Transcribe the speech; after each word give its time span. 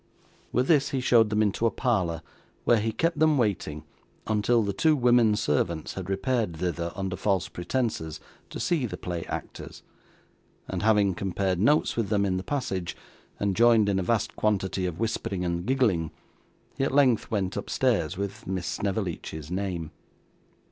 With 0.51 0.67
this 0.67 0.89
he 0.89 0.99
showed 0.99 1.29
them 1.29 1.43
into 1.43 1.67
a 1.67 1.69
parlour 1.69 2.23
where 2.63 2.79
he 2.79 2.91
kept 2.91 3.19
them 3.19 3.37
waiting, 3.37 3.83
until 4.25 4.63
the 4.63 4.73
two 4.73 4.95
women 4.95 5.35
servants 5.35 5.93
had 5.93 6.09
repaired 6.09 6.57
thither, 6.57 6.91
under 6.95 7.15
false 7.15 7.47
pretences, 7.47 8.19
to 8.49 8.59
see 8.59 8.87
the 8.87 8.97
play 8.97 9.25
actors; 9.25 9.83
and 10.67 10.81
having 10.81 11.13
compared 11.13 11.59
notes 11.59 11.95
with 11.95 12.09
them 12.09 12.25
in 12.25 12.37
the 12.37 12.43
passage, 12.43 12.97
and 13.39 13.55
joined 13.55 13.87
in 13.89 13.99
a 13.99 14.01
vast 14.01 14.35
quantity 14.35 14.87
of 14.87 14.99
whispering 14.99 15.45
and 15.45 15.67
giggling, 15.67 16.09
he 16.79 16.83
at 16.83 16.95
length 16.95 17.29
went 17.29 17.55
upstairs 17.55 18.17
with 18.17 18.47
Miss 18.47 18.65
Snevellicci's 18.65 19.51
name. 19.51 19.91